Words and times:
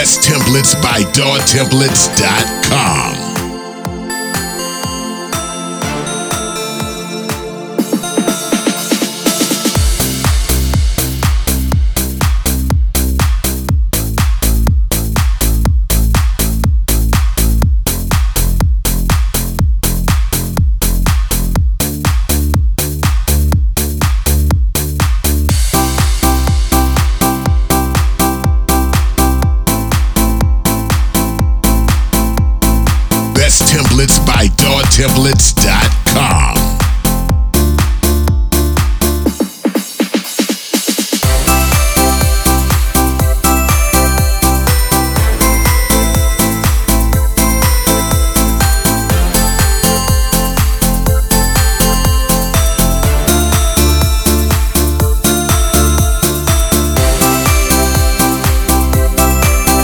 Templates 0.00 0.72
by 0.80 1.04
DawTemplates.com. 1.12 3.19
templates 33.64 34.18
by 34.24 34.46
DawTemplates.com. 34.56 36.54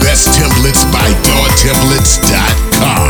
Best 0.00 0.28
templates 0.38 0.84
by 0.92 1.08
DawTemplates.com. 1.22 3.09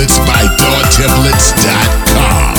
templates 0.00 0.18
by 0.26 0.46
DawTemplates.com. 0.56 2.49